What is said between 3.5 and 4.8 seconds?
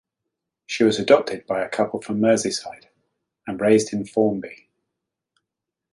raised in Formby.